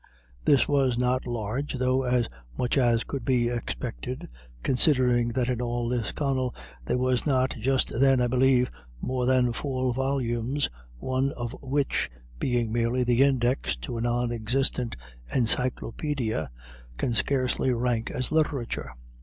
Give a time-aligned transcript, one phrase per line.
[0.45, 4.27] This was not large, though as much as could be expected,
[4.63, 6.55] considering that in all Lisconnel
[6.87, 12.09] there were not just then, I believe, more than four volumes, one of which
[12.39, 14.97] being merely the index to a non existent
[15.31, 16.47] Encyclopædia,
[16.97, 18.95] can scarcely rank as literature.